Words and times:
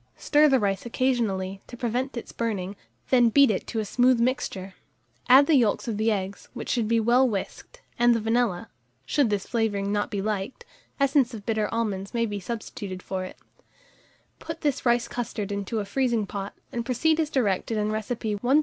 Stir 0.17 0.49
the 0.49 0.59
rice 0.59 0.83
occasionally, 0.83 1.61
to 1.67 1.77
prevent 1.77 2.17
its 2.17 2.31
burning, 2.31 2.75
then 3.11 3.29
beat 3.29 3.51
it 3.51 3.67
to 3.67 3.77
a 3.79 3.85
smooth 3.85 4.19
mixture; 4.19 4.73
add 5.29 5.45
the 5.45 5.53
yolks 5.53 5.87
of 5.87 5.97
the 5.97 6.09
eggs, 6.11 6.49
which 6.55 6.69
should 6.69 6.87
be 6.87 6.99
well 6.99 7.29
whisked, 7.29 7.81
and 7.99 8.15
the 8.15 8.19
vanilla 8.19 8.67
(should 9.05 9.29
this 9.29 9.45
flavouring 9.45 9.91
not 9.91 10.09
be 10.09 10.19
liked, 10.19 10.65
essence 10.99 11.35
of 11.35 11.45
bitter 11.45 11.71
almonds 11.71 12.15
may 12.15 12.25
be 12.25 12.39
substituted 12.39 13.03
for 13.03 13.25
it); 13.25 13.37
put 14.39 14.61
this 14.61 14.87
rice 14.87 15.07
custard 15.07 15.51
into 15.51 15.75
the 15.75 15.85
freezing 15.85 16.25
pot, 16.25 16.55
and 16.71 16.83
proceed 16.83 17.19
as 17.19 17.29
directed 17.29 17.77
in 17.77 17.91
recipe 17.91 18.39
No. 18.41 18.59